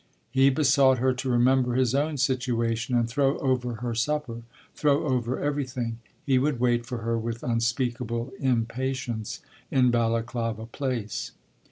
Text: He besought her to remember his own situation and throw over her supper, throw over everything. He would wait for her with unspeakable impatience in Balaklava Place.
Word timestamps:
He 0.31 0.49
besought 0.49 0.97
her 0.97 1.13
to 1.13 1.29
remember 1.29 1.75
his 1.75 1.93
own 1.93 2.17
situation 2.17 2.95
and 2.95 3.07
throw 3.07 3.37
over 3.37 3.75
her 3.85 3.93
supper, 3.93 4.41
throw 4.73 5.03
over 5.05 5.37
everything. 5.39 5.99
He 6.25 6.39
would 6.39 6.59
wait 6.59 6.87
for 6.87 7.03
her 7.03 7.19
with 7.19 7.43
unspeakable 7.43 8.33
impatience 8.39 9.41
in 9.69 9.91
Balaklava 9.91 10.65
Place. 10.71 11.33